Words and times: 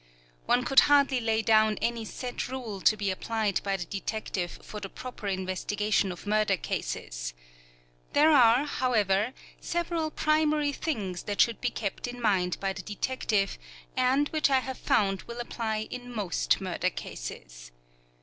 One 0.47 0.65
could 0.65 0.79
hardly 0.89 1.19
lay 1.19 1.43
down 1.43 1.77
any 1.79 2.05
set 2.05 2.47
rule 2.47 2.81
to 2.81 2.97
be 2.97 3.11
applied 3.11 3.61
by 3.63 3.77
the 3.77 3.85
detective 3.85 4.57
for 4.63 4.79
the 4.79 4.89
proper 4.89 5.27
investigation 5.27 6.11
of 6.11 6.25
murder 6.25 6.57
cases. 6.57 7.35
There 8.13 8.31
are, 8.31 8.65
however, 8.65 9.31
several 9.59 10.09
primary 10.09 10.71
things 10.71 11.21
that 11.25 11.39
should 11.39 11.61
be 11.61 11.69
kept 11.69 12.07
in 12.07 12.19
mind 12.19 12.59
by 12.59 12.73
the 12.73 12.81
detective, 12.81 13.59
and 13.95 14.27
which 14.29 14.49
I 14.49 14.61
have 14.61 14.79
found 14.79 15.21
will 15.27 15.39
apply 15.39 15.87
in 15.91 16.11
most 16.11 16.59
murder 16.59 16.89
cases. 16.89 17.71